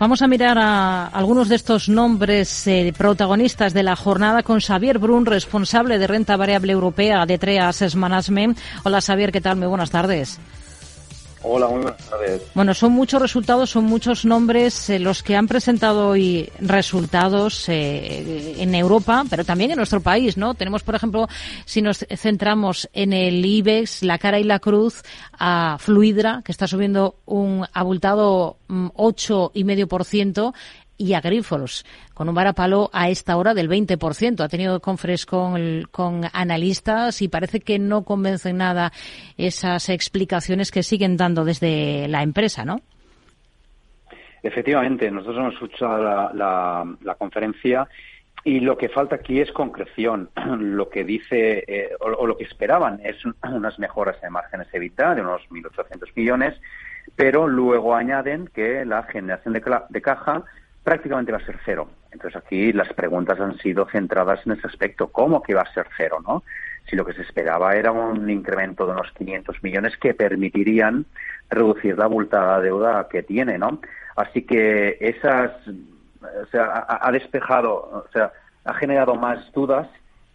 Vamos 0.00 0.22
a 0.22 0.28
mirar 0.28 0.56
a 0.58 1.08
algunos 1.08 1.48
de 1.48 1.56
estos 1.56 1.88
nombres 1.88 2.68
eh, 2.68 2.94
protagonistas 2.96 3.74
de 3.74 3.82
la 3.82 3.96
jornada 3.96 4.44
con 4.44 4.60
Xavier 4.60 5.00
Brun, 5.00 5.26
responsable 5.26 5.98
de 5.98 6.06
renta 6.06 6.36
variable 6.36 6.72
europea 6.72 7.26
de 7.26 7.36
Treas 7.36 7.96
Management. 7.96 8.56
Hola 8.84 9.00
Xavier, 9.00 9.32
¿qué 9.32 9.40
tal? 9.40 9.56
Muy 9.56 9.66
buenas 9.66 9.90
tardes. 9.90 10.38
Hola, 11.42 11.68
muy 11.68 11.82
buenas 11.82 12.10
tardes. 12.10 12.42
Bueno, 12.54 12.74
son 12.74 12.92
muchos 12.92 13.22
resultados, 13.22 13.70
son 13.70 13.84
muchos 13.84 14.24
nombres 14.24 14.90
eh, 14.90 14.98
los 14.98 15.22
que 15.22 15.36
han 15.36 15.46
presentado 15.46 16.08
hoy 16.08 16.50
resultados 16.60 17.68
eh, 17.68 18.56
en 18.58 18.74
Europa, 18.74 19.24
pero 19.30 19.44
también 19.44 19.70
en 19.70 19.76
nuestro 19.76 20.00
país, 20.00 20.36
¿no? 20.36 20.54
Tenemos, 20.54 20.82
por 20.82 20.96
ejemplo, 20.96 21.28
si 21.64 21.80
nos 21.80 22.04
centramos 22.16 22.88
en 22.92 23.12
el 23.12 23.44
IBEX, 23.44 24.02
la 24.02 24.18
cara 24.18 24.40
y 24.40 24.44
la 24.44 24.58
cruz, 24.58 25.02
a 25.38 25.76
Fluidra, 25.78 26.42
que 26.44 26.50
está 26.50 26.66
subiendo 26.66 27.16
un 27.24 27.64
abultado 27.72 28.56
8,5%, 28.68 30.50
mm, 30.50 30.54
y 30.98 31.14
a 31.14 31.20
Grifols, 31.20 31.86
con 32.12 32.28
un 32.28 32.34
varapalo 32.34 32.90
a 32.92 33.08
esta 33.08 33.36
hora 33.36 33.54
del 33.54 33.70
20%. 33.70 34.40
Ha 34.40 34.48
tenido 34.48 34.80
conferencias 34.80 35.26
con, 35.26 36.22
analistas 36.32 37.22
y 37.22 37.28
parece 37.28 37.60
que 37.60 37.78
no 37.78 38.02
convencen 38.02 38.58
nada 38.58 38.92
esas 39.36 39.88
explicaciones 39.88 40.70
que 40.70 40.82
siguen 40.82 41.16
dando 41.16 41.44
desde 41.44 42.08
la 42.08 42.22
empresa, 42.22 42.64
¿no? 42.64 42.80
Efectivamente, 44.42 45.10
nosotros 45.10 45.38
hemos 45.38 45.54
escuchado 45.54 46.02
la, 46.02 46.96
la, 47.02 47.14
conferencia 47.16 47.88
y 48.44 48.60
lo 48.60 48.76
que 48.76 48.88
falta 48.88 49.16
aquí 49.16 49.40
es 49.40 49.50
concreción. 49.52 50.30
Lo 50.58 50.88
que 50.88 51.04
dice 51.04 51.64
eh, 51.66 51.90
o, 52.00 52.26
lo 52.26 52.36
que 52.36 52.44
esperaban 52.44 53.00
es 53.02 53.16
unas 53.42 53.78
mejoras 53.78 54.20
de 54.20 54.30
márgenes 54.30 54.68
evita 54.72 55.14
de 55.14 55.22
unos 55.22 55.42
1.800 55.50 56.12
millones, 56.14 56.60
pero 57.16 57.48
luego 57.48 57.94
añaden 57.94 58.48
que 58.54 58.84
la 58.84 59.02
generación 59.02 59.54
de, 59.54 59.62
de 59.88 60.02
caja 60.02 60.44
prácticamente 60.88 61.32
va 61.32 61.36
a 61.36 61.44
ser 61.44 61.58
cero. 61.66 61.86
Entonces 62.10 62.40
aquí 62.42 62.72
las 62.72 62.90
preguntas 62.94 63.38
han 63.38 63.58
sido 63.58 63.86
centradas 63.92 64.40
en 64.46 64.52
ese 64.52 64.68
aspecto. 64.68 65.08
¿Cómo 65.08 65.42
que 65.42 65.52
va 65.52 65.60
a 65.60 65.74
ser 65.74 65.86
cero, 65.94 66.16
no? 66.26 66.44
Si 66.88 66.96
lo 66.96 67.04
que 67.04 67.12
se 67.12 67.20
esperaba 67.20 67.76
era 67.76 67.92
un 67.92 68.30
incremento 68.30 68.86
de 68.86 68.92
unos 68.92 69.12
500 69.12 69.62
millones 69.62 69.98
que 69.98 70.14
permitirían 70.14 71.04
reducir 71.50 71.98
la 71.98 72.06
abultada 72.06 72.58
deuda 72.62 73.06
que 73.10 73.22
tiene, 73.22 73.58
¿no? 73.58 73.80
Así 74.16 74.46
que 74.46 74.96
esas, 74.98 75.50
o 75.68 76.46
sea, 76.50 76.86
ha, 76.88 77.12
despejado, 77.12 77.74
o 77.74 78.06
sea, 78.10 78.32
ha 78.64 78.72
generado 78.72 79.14
más 79.14 79.52
dudas 79.52 79.88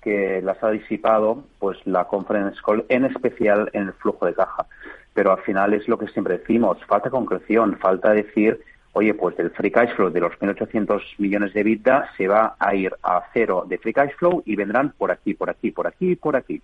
que 0.03 0.39
las 0.43 0.63
ha 0.63 0.69
disipado, 0.69 1.45
pues 1.57 1.79
la 1.85 2.05
conference 2.05 2.59
call, 2.63 2.85
en 2.89 3.05
especial 3.05 3.71
en 3.73 3.87
el 3.87 3.93
flujo 3.93 4.27
de 4.27 4.35
caja. 4.35 4.67
Pero 5.15 5.31
al 5.31 5.41
final 5.41 5.73
es 5.73 5.87
lo 5.87 5.97
que 5.97 6.09
siempre 6.09 6.37
decimos, 6.37 6.77
falta 6.85 7.09
concreción, 7.09 7.75
falta 7.79 8.11
decir 8.11 8.61
oye, 8.93 9.13
pues 9.13 9.35
del 9.35 9.51
free 9.51 9.71
cash 9.71 9.93
flow 9.95 10.09
de 10.09 10.19
los 10.19 10.33
1.800 10.33 11.01
millones 11.17 11.53
de 11.53 11.61
EBITDA 11.61 12.11
se 12.15 12.27
va 12.27 12.55
a 12.57 12.73
ir 12.75 12.93
a 13.03 13.23
cero 13.33 13.65
de 13.67 13.77
free 13.77 13.93
cash 13.93 14.11
flow 14.17 14.41
y 14.45 14.55
vendrán 14.55 14.93
por 14.97 15.11
aquí, 15.11 15.33
por 15.33 15.49
aquí, 15.49 15.71
por 15.71 15.87
aquí, 15.87 16.15
por 16.15 16.35
aquí. 16.35 16.61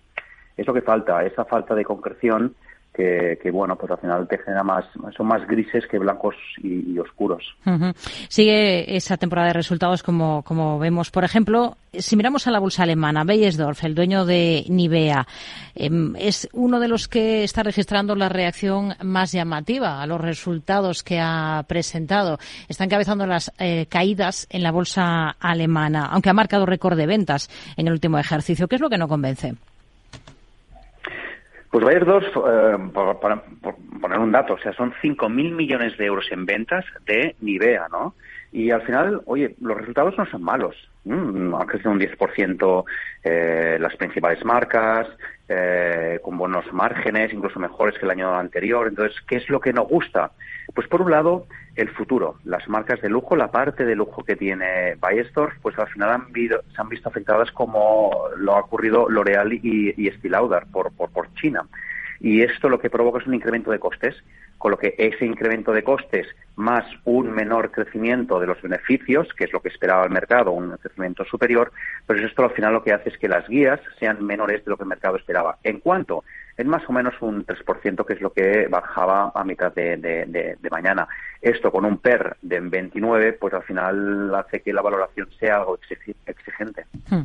Es 0.56 0.66
lo 0.66 0.74
que 0.74 0.82
falta, 0.82 1.24
esa 1.24 1.44
falta 1.44 1.74
de 1.74 1.84
concreción 1.84 2.54
que, 2.92 3.50
bueno, 3.52 3.76
pues 3.76 3.90
al 3.92 3.98
final 3.98 4.28
te 4.28 4.38
genera 4.38 4.62
más, 4.62 4.84
son 5.16 5.26
más 5.26 5.46
grises 5.46 5.86
que 5.86 5.98
blancos 5.98 6.34
y, 6.62 6.98
oscuros. 6.98 7.56
Sigue 8.28 8.96
esa 8.96 9.16
temporada 9.16 9.48
de 9.48 9.54
resultados 9.54 10.02
como, 10.02 10.42
como 10.42 10.78
vemos. 10.78 11.10
Por 11.10 11.24
ejemplo, 11.24 11.76
si 11.92 12.16
miramos 12.16 12.46
a 12.46 12.50
la 12.50 12.58
bolsa 12.58 12.82
alemana, 12.82 13.24
Beiersdorf, 13.24 13.84
el 13.84 13.94
dueño 13.94 14.26
de 14.26 14.64
Nivea, 14.68 15.26
em, 15.74 16.14
es 16.16 16.48
uno 16.52 16.78
de 16.78 16.88
los 16.88 17.08
que 17.08 17.42
está 17.44 17.62
registrando 17.62 18.14
la 18.14 18.28
reacción 18.28 18.94
más 19.02 19.32
llamativa 19.32 20.02
a 20.02 20.06
los 20.06 20.20
resultados 20.20 21.02
que 21.02 21.20
ha 21.20 21.64
presentado. 21.66 22.38
Está 22.68 22.84
encabezando 22.84 23.26
las 23.26 23.52
eh, 23.58 23.86
caídas 23.88 24.46
en 24.50 24.62
la 24.62 24.72
bolsa 24.72 25.36
alemana, 25.40 26.06
aunque 26.06 26.30
ha 26.30 26.34
marcado 26.34 26.66
récord 26.66 26.96
de 26.96 27.06
ventas 27.06 27.48
en 27.76 27.86
el 27.86 27.94
último 27.94 28.18
ejercicio. 28.18 28.68
¿Qué 28.68 28.76
es 28.76 28.82
lo 28.82 28.90
que 28.90 28.98
no 28.98 29.08
convence? 29.08 29.54
Pues 31.70 31.84
Bayer 31.84 32.02
eh, 32.02 32.78
para, 32.92 33.42
poner 34.00 34.18
un 34.18 34.32
dato, 34.32 34.54
o 34.54 34.58
sea, 34.58 34.72
son 34.72 34.92
5.000 35.02 35.54
millones 35.54 35.96
de 35.98 36.06
euros 36.06 36.26
en 36.32 36.44
ventas 36.44 36.84
de 37.06 37.36
Nivea, 37.40 37.86
¿no? 37.90 38.14
Y 38.52 38.70
al 38.70 38.82
final, 38.82 39.22
oye, 39.26 39.54
los 39.60 39.76
resultados 39.76 40.16
no 40.18 40.26
son 40.26 40.42
malos. 40.42 40.76
Mm, 41.04 41.54
han 41.54 41.66
crecido 41.66 41.92
un 41.92 42.00
10% 42.00 42.84
eh, 43.22 43.78
las 43.80 43.96
principales 43.96 44.44
marcas, 44.44 45.06
eh, 45.48 46.18
con 46.22 46.36
buenos 46.36 46.70
márgenes, 46.72 47.32
incluso 47.32 47.58
mejores 47.60 47.98
que 47.98 48.04
el 48.04 48.10
año 48.10 48.34
anterior. 48.34 48.88
Entonces, 48.88 49.16
¿qué 49.26 49.36
es 49.36 49.48
lo 49.48 49.60
que 49.60 49.72
nos 49.72 49.88
gusta? 49.88 50.32
Pues 50.74 50.88
por 50.88 51.02
un 51.02 51.10
lado, 51.10 51.46
el 51.76 51.88
futuro. 51.90 52.36
Las 52.44 52.68
marcas 52.68 53.00
de 53.00 53.08
lujo, 53.08 53.36
la 53.36 53.50
parte 53.50 53.84
de 53.84 53.94
lujo 53.94 54.24
que 54.24 54.36
tiene 54.36 54.96
Bayersdorf, 54.96 55.54
pues 55.62 55.78
al 55.78 55.88
final 55.88 56.10
han 56.10 56.32
se 56.32 56.80
han 56.80 56.88
visto 56.88 57.08
afectadas 57.08 57.50
como 57.52 58.28
lo 58.36 58.54
ha 58.54 58.60
ocurrido 58.60 59.08
L'Oreal 59.08 59.52
y, 59.52 59.94
y 59.96 60.10
por, 60.72 60.92
por, 60.92 61.10
por 61.10 61.32
China. 61.34 61.64
Y 62.20 62.42
esto 62.42 62.68
lo 62.68 62.78
que 62.78 62.90
provoca 62.90 63.20
es 63.20 63.26
un 63.26 63.34
incremento 63.34 63.70
de 63.70 63.78
costes 63.78 64.14
con 64.58 64.72
lo 64.72 64.78
que 64.78 64.94
ese 64.98 65.24
incremento 65.24 65.72
de 65.72 65.82
costes 65.82 66.26
más 66.56 66.84
un 67.04 67.32
menor 67.32 67.70
crecimiento 67.70 68.38
de 68.38 68.46
los 68.46 68.60
beneficios, 68.60 69.26
que 69.32 69.44
es 69.44 69.52
lo 69.54 69.60
que 69.60 69.70
esperaba 69.70 70.04
el 70.04 70.10
mercado, 70.10 70.52
un 70.52 70.76
crecimiento 70.76 71.24
superior, 71.24 71.72
pues 72.06 72.20
esto 72.20 72.44
al 72.44 72.50
final 72.50 72.74
lo 72.74 72.84
que 72.84 72.92
hace 72.92 73.08
es 73.08 73.16
que 73.16 73.26
las 73.26 73.48
guías 73.48 73.80
sean 73.98 74.22
menores 74.22 74.62
de 74.62 74.70
lo 74.70 74.76
que 74.76 74.82
el 74.82 74.90
mercado 74.90 75.16
esperaba. 75.16 75.56
¿En 75.64 75.80
cuanto? 75.80 76.24
En 76.60 76.68
más 76.68 76.82
o 76.88 76.92
menos 76.92 77.14
un 77.22 77.46
3%, 77.46 78.04
que 78.04 78.12
es 78.12 78.20
lo 78.20 78.34
que 78.34 78.68
bajaba 78.68 79.32
a 79.34 79.44
mitad 79.44 79.72
de, 79.72 80.58
mañana. 80.70 81.08
Esto 81.40 81.72
con 81.72 81.86
un 81.86 81.96
PER 81.96 82.36
de 82.42 82.60
29, 82.60 83.32
pues 83.32 83.54
al 83.54 83.62
final 83.62 84.34
hace 84.34 84.60
que 84.60 84.70
la 84.70 84.82
valoración 84.82 85.26
sea 85.38 85.56
algo 85.56 85.78
exigente. 86.26 86.84
Hmm. 87.08 87.22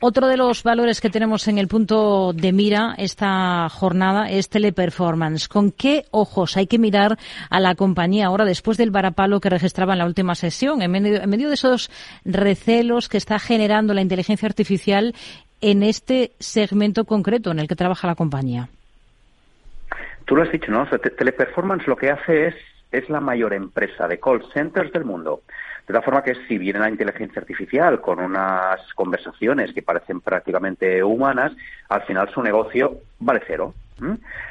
Otro 0.00 0.28
de 0.28 0.36
los 0.36 0.62
valores 0.64 1.00
que 1.00 1.08
tenemos 1.08 1.48
en 1.48 1.56
el 1.56 1.66
punto 1.66 2.34
de 2.34 2.52
mira 2.52 2.94
esta 2.98 3.70
jornada 3.70 4.28
es 4.28 4.50
Teleperformance. 4.50 5.48
¿Con 5.48 5.72
qué 5.72 6.04
ojos 6.10 6.58
hay 6.58 6.66
que 6.66 6.78
mirar 6.78 7.16
a 7.48 7.60
la 7.60 7.74
compañía 7.74 8.26
ahora 8.26 8.44
después 8.44 8.76
del 8.76 8.90
varapalo 8.90 9.40
que 9.40 9.48
registraba 9.48 9.94
en 9.94 10.00
la 10.00 10.06
última 10.06 10.34
sesión, 10.34 10.82
en 10.82 10.90
medio, 10.90 11.48
de 11.48 11.54
esos 11.54 11.90
recelos 12.26 13.08
que 13.08 13.16
está 13.16 13.38
generando 13.38 13.94
la 13.94 14.02
inteligencia 14.02 14.46
artificial 14.46 15.14
en 15.60 15.82
este 15.82 16.32
segmento 16.38 17.04
concreto 17.04 17.50
en 17.50 17.58
el 17.58 17.68
que 17.68 17.76
trabaja 17.76 18.06
la 18.06 18.14
compañía? 18.14 18.68
Tú 20.24 20.36
lo 20.36 20.42
has 20.42 20.52
dicho, 20.52 20.70
¿no? 20.70 20.86
Teleperformance 20.86 21.86
lo 21.86 21.96
que 21.96 22.10
hace 22.10 22.48
es, 22.48 22.54
es 22.92 23.08
la 23.08 23.20
mayor 23.20 23.54
empresa 23.54 24.06
de 24.06 24.20
call 24.20 24.44
centers 24.52 24.92
del 24.92 25.04
mundo. 25.04 25.42
De 25.86 25.94
tal 25.94 26.02
forma 26.02 26.22
que 26.22 26.34
si 26.46 26.58
viene 26.58 26.78
la 26.78 26.90
inteligencia 26.90 27.40
artificial 27.40 28.02
con 28.02 28.20
unas 28.20 28.92
conversaciones 28.94 29.72
que 29.72 29.82
parecen 29.82 30.20
prácticamente 30.20 31.02
humanas, 31.02 31.52
al 31.88 32.02
final 32.02 32.28
su 32.28 32.42
negocio 32.42 32.98
vale 33.18 33.40
cero. 33.46 33.72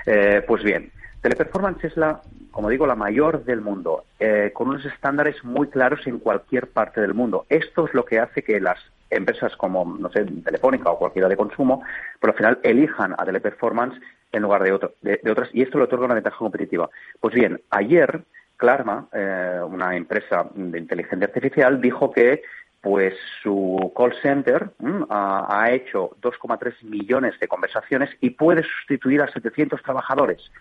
Eh, 0.07 0.43
pues 0.47 0.63
bien, 0.63 0.91
Teleperformance 1.21 1.85
es 1.85 1.95
la, 1.95 2.21
como 2.49 2.69
digo, 2.69 2.87
la 2.87 2.95
mayor 2.95 3.43
del 3.43 3.61
mundo, 3.61 4.05
eh, 4.19 4.51
con 4.53 4.69
unos 4.69 4.83
estándares 4.85 5.43
muy 5.43 5.67
claros 5.67 6.05
en 6.07 6.17
cualquier 6.17 6.67
parte 6.67 7.01
del 7.01 7.13
mundo. 7.13 7.45
Esto 7.49 7.85
es 7.85 7.93
lo 7.93 8.03
que 8.03 8.19
hace 8.19 8.41
que 8.41 8.59
las 8.59 8.79
empresas 9.09 9.55
como, 9.55 9.85
no 9.85 10.11
sé, 10.11 10.25
Telefónica 10.25 10.91
o 10.91 10.99
cualquiera 10.99 11.29
de 11.29 11.37
consumo, 11.37 11.83
por 12.19 12.31
al 12.31 12.35
final 12.35 12.59
elijan 12.63 13.15
a 13.17 13.23
Teleperformance 13.25 13.97
en 14.31 14.43
lugar 14.43 14.63
de, 14.63 14.73
otras, 14.73 15.49
y 15.53 15.61
esto 15.61 15.77
le 15.77 15.85
otorga 15.85 16.03
una 16.05 16.15
ventaja 16.15 16.37
competitiva. 16.37 16.89
Pues 17.19 17.33
bien, 17.33 17.61
ayer 17.69 18.23
Clarma, 18.57 19.07
eh, 19.13 19.61
una 19.63 19.95
empresa 19.95 20.49
de 20.53 20.79
inteligencia 20.79 21.27
artificial, 21.27 21.79
dijo 21.79 22.11
que 22.11 22.41
pues 22.81 23.13
su 23.43 23.93
call 23.95 24.13
center 24.21 24.71
ha, 25.09 25.47
ha, 25.49 25.71
hecho 25.71 26.11
2,3 26.21 26.83
millones 26.83 27.39
de 27.39 27.47
conversaciones 27.47 28.09
y 28.21 28.31
puede 28.31 28.63
sustituir 28.63 29.21
a 29.21 29.31
700 29.31 29.81
trabajadores. 29.83 30.51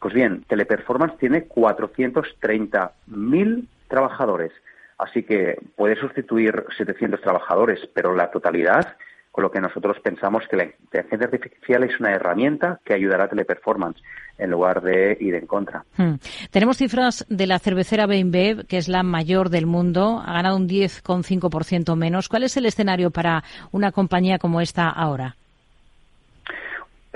Pues 0.00 0.12
bien, 0.14 0.44
Teleperformance 0.48 1.16
tiene 1.18 1.48
430.000 1.48 3.68
trabajadores, 3.88 4.52
así 4.98 5.22
que 5.22 5.58
puede 5.76 5.96
sustituir 5.96 6.64
700 6.76 7.20
trabajadores, 7.20 7.80
pero 7.94 8.14
la 8.14 8.30
totalidad, 8.30 8.96
con 9.30 9.42
lo 9.42 9.50
que 9.50 9.60
nosotros 9.60 9.98
pensamos 10.00 10.44
que 10.48 10.56
la 10.56 10.64
inteligencia 10.64 11.26
artificial 11.26 11.84
es 11.84 11.98
una 11.98 12.12
herramienta 12.12 12.80
que 12.84 12.94
ayudará 12.94 13.24
a 13.24 13.28
Teleperformance 13.28 14.00
en 14.38 14.50
lugar 14.50 14.82
de 14.82 15.16
ir 15.20 15.34
en 15.34 15.46
contra. 15.46 15.84
Hmm. 15.96 16.14
Tenemos 16.50 16.76
cifras 16.76 17.24
de 17.28 17.46
la 17.46 17.58
cervecera 17.58 18.06
BeinBev, 18.06 18.66
que 18.66 18.78
es 18.78 18.88
la 18.88 19.02
mayor 19.02 19.50
del 19.50 19.66
mundo, 19.66 20.22
ha 20.24 20.32
ganado 20.32 20.56
un 20.56 20.68
10,5% 20.68 21.96
menos. 21.96 22.28
¿Cuál 22.28 22.44
es 22.44 22.56
el 22.56 22.66
escenario 22.66 23.10
para 23.10 23.44
una 23.72 23.92
compañía 23.92 24.38
como 24.38 24.60
esta 24.60 24.88
ahora? 24.88 25.36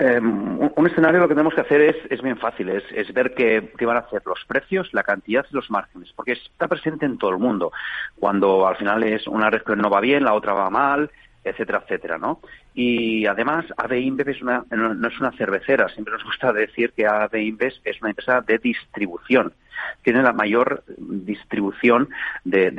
Em, 0.01 0.57
un, 0.77 0.87
escenario 0.87 1.19
lo 1.19 1.27
que 1.27 1.33
tenemos 1.33 1.53
que 1.53 1.59
hacer 1.59 1.81
es, 1.81 1.97
es 2.09 2.21
bien 2.21 2.37
fácil, 2.37 2.69
es, 2.69 2.83
es 2.95 3.13
ver 3.13 3.33
qué, 3.33 3.73
qué, 3.77 3.85
van 3.85 3.97
a 3.97 3.99
hacer 3.99 4.21
los 4.25 4.39
precios, 4.47 4.87
la 4.93 5.03
cantidad 5.03 5.45
y 5.51 5.53
los 5.53 5.69
márgenes, 5.69 6.13
porque 6.15 6.31
está 6.31 6.69
presente 6.69 7.05
en 7.05 7.17
todo 7.17 7.31
el 7.31 7.37
mundo. 7.37 7.73
Cuando 8.17 8.65
al 8.65 8.77
final 8.77 9.03
es 9.03 9.27
una 9.27 9.49
red 9.49 9.61
que 9.61 9.75
no 9.75 9.89
va 9.89 9.99
bien, 9.99 10.23
la 10.23 10.35
otra 10.35 10.53
va 10.53 10.69
mal, 10.69 11.11
etcétera, 11.49 11.81
etcétera, 11.83 12.17
¿no? 12.17 12.39
Y 12.73 13.25
además, 13.25 13.65
AB 13.77 13.93
InBev 13.93 14.29
es 14.29 14.41
una, 14.41 14.63
no, 14.71 15.07
es 15.07 15.19
una 15.19 15.31
cervecera, 15.31 15.89
siempre 15.89 16.13
nos 16.13 16.23
gusta 16.23 16.53
decir 16.53 16.93
que 16.93 17.05
AB 17.05 17.35
InBev 17.35 17.73
es 17.83 18.01
una 18.01 18.11
empresa 18.11 18.41
de 18.41 18.57
distribución 18.57 19.53
tiene 20.01 20.21
la 20.21 20.33
mayor 20.33 20.83
distribución 20.97 22.09
de, 22.43 22.71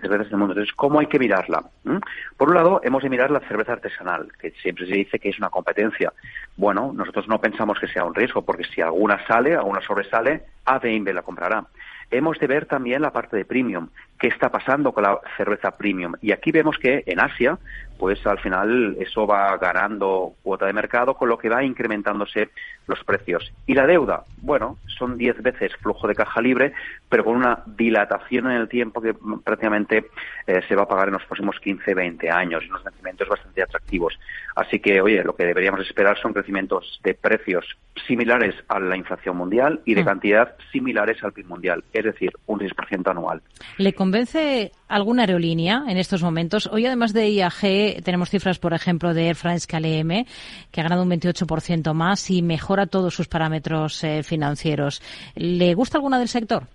cervezas 0.00 0.30
del 0.30 0.38
mundo. 0.38 0.52
Entonces, 0.52 0.74
¿cómo 0.74 1.00
hay 1.00 1.06
que 1.06 1.18
mirarla? 1.18 1.64
¿Mm? 1.84 1.98
Por 2.36 2.48
un 2.48 2.54
lado, 2.54 2.80
hemos 2.82 3.02
de 3.02 3.08
mirar 3.08 3.30
la 3.30 3.40
cerveza 3.40 3.72
artesanal, 3.72 4.28
que 4.40 4.50
siempre 4.62 4.86
se 4.86 4.94
dice 4.94 5.18
que 5.18 5.30
es 5.30 5.38
una 5.38 5.50
competencia. 5.50 6.12
Bueno, 6.56 6.92
nosotros 6.94 7.28
no 7.28 7.40
pensamos 7.40 7.78
que 7.78 7.88
sea 7.88 8.04
un 8.04 8.14
riesgo, 8.14 8.42
porque 8.42 8.64
si 8.64 8.80
alguna 8.80 9.24
sale, 9.26 9.54
alguna 9.54 9.80
sobresale, 9.80 10.42
AB 10.64 10.86
InBev 10.86 11.14
la 11.14 11.22
comprará 11.22 11.64
hemos 12.10 12.38
de 12.38 12.46
ver 12.46 12.66
también 12.66 13.02
la 13.02 13.12
parte 13.12 13.36
de 13.36 13.44
premium, 13.44 13.88
qué 14.18 14.28
está 14.28 14.50
pasando 14.50 14.92
con 14.92 15.04
la 15.04 15.20
cerveza 15.36 15.76
premium. 15.76 16.14
Y 16.20 16.32
aquí 16.32 16.52
vemos 16.52 16.78
que 16.78 17.02
en 17.06 17.20
Asia, 17.20 17.58
pues 17.98 18.24
al 18.26 18.38
final 18.38 18.96
eso 19.00 19.26
va 19.26 19.56
ganando 19.56 20.34
cuota 20.42 20.66
de 20.66 20.72
mercado, 20.72 21.14
con 21.14 21.28
lo 21.28 21.38
que 21.38 21.48
va 21.48 21.64
incrementándose 21.64 22.50
los 22.86 23.02
precios. 23.04 23.52
Y 23.66 23.74
la 23.74 23.86
deuda, 23.86 24.24
bueno, 24.40 24.78
son 24.86 25.18
10 25.18 25.42
veces 25.42 25.72
flujo 25.76 26.06
de 26.06 26.14
caja 26.14 26.40
libre, 26.40 26.72
pero 27.08 27.24
con 27.24 27.36
una 27.36 27.62
dilatación 27.66 28.50
en 28.50 28.56
el 28.56 28.68
tiempo 28.68 29.00
que 29.00 29.14
prácticamente 29.44 30.06
eh, 30.46 30.60
se 30.68 30.74
va 30.74 30.84
a 30.84 30.88
pagar 30.88 31.08
en 31.08 31.14
los 31.14 31.24
próximos 31.24 31.58
15, 31.60 31.94
20 31.94 32.30
años, 32.30 32.62
y 32.64 32.70
unos 32.70 32.84
vencimientos 32.84 33.28
bastante 33.28 33.62
atractivos. 33.62 34.18
Así 34.54 34.78
que, 34.78 35.00
oye, 35.00 35.22
lo 35.24 35.34
que 35.34 35.44
deberíamos 35.44 35.80
esperar 35.80 36.18
son 36.18 36.32
crecimientos 36.32 37.00
de 37.02 37.14
precios 37.14 37.76
similares 38.06 38.54
a 38.68 38.78
la 38.78 38.96
inflación 38.96 39.36
mundial 39.36 39.80
y 39.84 39.94
de 39.94 40.02
mm. 40.02 40.06
cantidad 40.06 40.54
similares 40.72 41.22
al 41.22 41.32
PIB 41.32 41.46
mundial, 41.46 41.84
es 41.92 42.04
decir, 42.04 42.32
un 42.46 42.60
6% 42.60 43.10
anual. 43.10 43.42
¿Le 43.76 43.92
convence 43.92 44.72
alguna 44.88 45.22
aerolínea 45.22 45.84
en 45.88 45.98
estos 45.98 46.22
momentos? 46.22 46.68
Hoy, 46.72 46.86
además 46.86 47.12
de 47.12 47.30
IAG, 47.30 48.02
tenemos 48.02 48.30
cifras, 48.30 48.58
por 48.58 48.72
ejemplo, 48.72 49.14
de 49.14 49.28
Air 49.28 49.36
France 49.36 49.66
KLM, 49.66 50.26
que 50.70 50.80
ha 50.80 50.84
ganado 50.84 51.02
un 51.02 51.10
28% 51.10 51.92
más 51.94 52.30
y 52.30 52.42
mejora 52.42 52.86
todos 52.86 53.14
sus 53.14 53.28
parámetros 53.28 54.02
eh, 54.04 54.22
financieros. 54.22 55.02
¿Le 55.34 55.74
gusta 55.74 55.98
alguna 55.98 56.18
del 56.18 56.28
sector? 56.28 56.66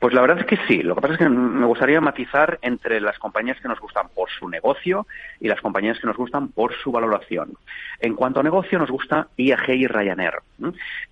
Pues 0.00 0.14
la 0.14 0.22
verdad 0.22 0.38
es 0.40 0.46
que 0.46 0.56
sí. 0.66 0.82
Lo 0.82 0.94
que 0.94 1.02
pasa 1.02 1.14
es 1.14 1.18
que 1.18 1.28
me 1.28 1.66
gustaría 1.66 2.00
matizar 2.00 2.58
entre 2.62 3.02
las 3.02 3.18
compañías 3.18 3.60
que 3.60 3.68
nos 3.68 3.78
gustan 3.78 4.08
por 4.08 4.30
su 4.30 4.48
negocio 4.48 5.06
y 5.40 5.46
las 5.46 5.60
compañías 5.60 6.00
que 6.00 6.06
nos 6.06 6.16
gustan 6.16 6.48
por 6.48 6.74
su 6.74 6.90
valoración. 6.90 7.52
En 8.00 8.14
cuanto 8.14 8.40
a 8.40 8.42
negocio, 8.42 8.78
nos 8.78 8.90
gusta 8.90 9.28
IAG 9.36 9.68
y 9.68 9.86
Ryanair. 9.86 10.38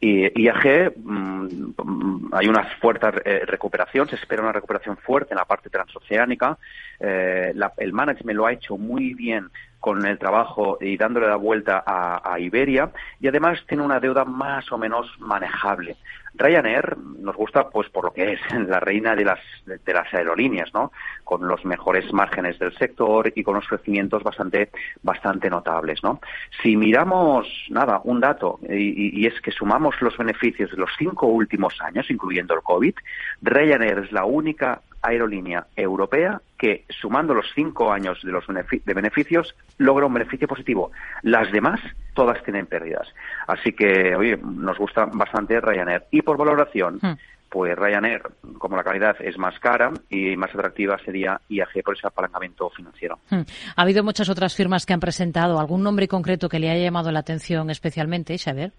Y 0.01 0.43
IAG, 0.43 0.95
mm, 0.97 2.33
hay 2.33 2.49
una 2.49 2.65
fuerte 2.81 3.09
eh, 3.27 3.45
recuperación, 3.45 4.09
se 4.09 4.17
espera 4.17 4.43
una 4.43 4.53
recuperación 4.53 4.97
fuerte 4.97 5.35
en 5.35 5.39
la 5.39 5.45
parte 5.45 5.69
transoceánica. 5.69 6.57
Eh, 6.99 7.53
el 7.77 7.93
management 7.93 8.39
lo 8.39 8.47
ha 8.47 8.53
hecho 8.55 8.79
muy 8.79 9.13
bien 9.13 9.51
con 9.81 10.05
el 10.07 10.19
trabajo 10.19 10.79
y 10.81 10.97
dándole 10.97 11.29
la 11.29 11.37
vuelta 11.37 11.83
a, 11.87 12.39
Iberia 12.39 12.91
y 13.21 13.29
además 13.29 13.59
tiene 13.67 13.83
una 13.83 14.01
deuda 14.01 14.25
más 14.25 14.71
o 14.71 14.79
menos 14.79 15.07
manejable. 15.19 15.97
Ryanair 16.35 16.97
nos 16.97 17.35
gusta 17.35 17.69
pues 17.69 17.89
por 17.89 18.05
lo 18.05 18.13
que 18.13 18.35
es 18.35 18.41
la 18.69 18.81
reina 18.81 19.17
de 19.17 19.25
las 19.25 19.41
de, 19.67 19.93
las 19.93 20.13
aerolíneas, 20.13 20.73
¿no? 20.73 20.93
Con 21.25 21.49
los 21.49 21.65
mejores 21.65 22.13
márgenes 22.13 22.59
del 22.59 22.77
sector 22.77 23.33
y 23.35 23.43
con 23.43 23.55
los 23.55 23.67
crecimientos 23.67 24.23
bastante 24.23 24.71
bastante 25.03 25.51
notables, 25.51 26.03
¿no? 26.03 26.21
Si 26.63 26.77
miramos 26.77 27.47
nada 27.71 28.01
un 28.05 28.21
dato 28.21 28.61
y, 28.69 29.21
y 29.21 29.27
es 29.27 29.41
que 29.41 29.51
sumamos 29.51 30.01
los 30.01 30.17
beneficios 30.17 30.71
de 30.71 30.77
los 30.77 30.91
cinco 30.97 31.27
últimos 31.27 31.81
años, 31.81 32.11
incluyendo 32.11 32.55
el 32.55 32.63
COVID, 32.63 32.95
Ryanair 33.43 33.99
es 33.99 34.13
la 34.13 34.25
única 34.25 34.83
aerolínea 35.03 35.67
europea 35.77 36.41
que, 36.59 36.85
sumando 36.89 37.35
los 37.35 37.47
cinco 37.55 37.93
años 37.93 38.19
de, 38.23 38.33
los 38.33 38.45
de 38.47 38.95
beneficios, 38.95 39.55
logra 39.79 40.07
un 40.07 40.15
beneficio 40.15 40.49
positivo. 40.49 40.91
Las 41.23 41.51
demás, 41.53 41.81
todas 42.15 42.43
tienen 42.43 42.67
pérdidas. 42.67 43.09
Así 43.47 43.73
que, 43.73 44.15
oye, 44.17 44.37
nos 44.37 44.77
gusta 44.79 45.07
bastante 45.07 45.61
Ryanair. 45.61 46.05
Y 46.11 46.23
por 46.23 46.37
valoración, 46.37 46.99
hmm. 47.01 47.17
pues 47.49 47.77
Ryanair, 47.77 48.23
como 48.59 48.77
la 48.77 48.83
calidad 48.83 49.17
es 49.21 49.39
más 49.39 49.59
cara 49.61 49.93
y 50.11 50.37
más 50.37 50.51
atractiva, 50.55 50.99
sería 51.05 51.41
IAG 51.49 51.83
por 51.85 51.97
ese 51.97 52.07
apalancamiento 52.07 52.69
financiero. 52.71 53.19
Hmm. 53.31 53.43
Ha 53.77 53.83
habido 53.83 54.03
muchas 54.03 54.29
otras 54.29 54.55
firmas 54.55 54.85
que 54.85 54.95
han 54.95 55.01
presentado. 55.01 55.61
¿Algún 55.61 55.83
nombre 55.83 56.09
concreto 56.09 56.49
que 56.49 56.59
le 56.59 56.71
haya 56.71 56.83
llamado 56.83 57.13
la 57.13 57.21
atención 57.21 57.71
especialmente, 57.71 58.37
Xavier? 58.37 58.73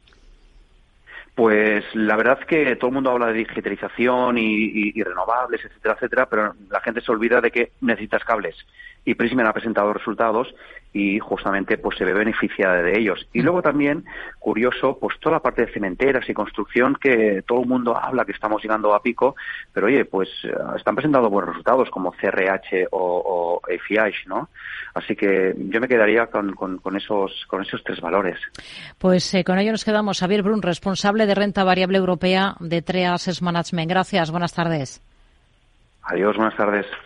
Pues 1.39 1.86
la 1.94 2.18
verdad 2.18 2.38
es 2.41 2.45
que 2.45 2.75
todo 2.75 2.89
el 2.89 2.95
mundo 2.95 3.12
habla 3.12 3.27
de 3.27 3.45
digitalización 3.45 4.38
y, 4.38 4.91
renovables, 5.01 5.63
etcétera, 5.63 5.94
etcétera, 5.94 6.25
pero 6.25 6.53
la 6.69 6.81
gente 6.81 7.00
se 7.00 7.09
olvida 7.13 7.39
de 7.39 7.50
que 7.50 7.71
necesitas 7.80 8.25
cables. 8.25 8.57
Y 9.06 9.15
Prisma 9.15 9.47
ha 9.47 9.53
presentado 9.53 9.94
resultados 9.94 10.53
y 10.91 11.18
justamente 11.19 11.77
pues 11.77 11.97
se 11.97 12.03
ve 12.03 12.13
beneficiada 12.13 12.81
de 12.81 13.00
ellos. 13.00 13.25
Y 13.31 13.41
luego 13.41 13.62
también, 13.62 14.03
curioso, 14.39 14.97
pues 15.00 15.18
toda 15.21 15.38
la 15.38 15.41
parte 15.41 15.65
de 15.65 15.71
cementeras 15.71 16.27
y 16.30 16.33
construcción 16.33 16.97
que 17.00 17.42
todo 17.47 17.62
el 17.62 17.68
mundo 17.68 17.95
habla 17.95 18.25
que 18.25 18.33
estamos 18.33 18.62
llegando 18.62 18.94
a 18.94 19.01
pico, 19.01 19.38
pero 19.71 19.88
oye, 19.88 20.03
pues 20.03 20.30
están 20.75 20.95
presentando 20.95 21.30
buenos 21.30 21.51
resultados 21.51 21.89
como 21.89 22.12
CRH 22.12 22.88
o, 22.92 23.62
o 23.65 23.69
¿no? 24.27 24.50
Así 24.94 25.15
que 25.15 25.53
yo 25.56 25.80
me 25.80 25.88
quedaría 25.88 26.27
con, 26.27 26.53
con, 26.53 26.97
esos, 26.97 27.45
con 27.47 27.62
esos 27.62 27.83
tres 27.83 28.01
valores. 28.01 28.38
Pues 28.97 29.33
eh, 29.33 29.44
con 29.44 29.59
ello 29.59 29.71
nos 29.71 29.85
quedamos. 29.85 30.19
Javier 30.19 30.42
Brun, 30.42 30.62
responsable 30.62 31.25
de 31.25 31.28
renta 31.35 31.63
variable 31.63 31.97
europea 31.97 32.55
de 32.59 32.81
TREA 32.81 33.17
Management. 33.41 33.89
Gracias, 33.89 34.31
buenas 34.31 34.53
tardes. 34.53 35.01
Adiós, 36.03 36.35
buenas 36.35 36.55
tardes. 36.55 36.85